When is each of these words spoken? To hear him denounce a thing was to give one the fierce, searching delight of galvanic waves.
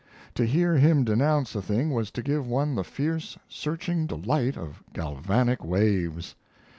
To 0.33 0.45
hear 0.47 0.77
him 0.77 1.03
denounce 1.03 1.53
a 1.53 1.61
thing 1.61 1.91
was 1.91 2.09
to 2.13 2.23
give 2.23 2.47
one 2.47 2.73
the 2.73 2.83
fierce, 2.83 3.37
searching 3.47 4.07
delight 4.07 4.57
of 4.57 4.81
galvanic 4.93 5.63
waves. 5.63 6.33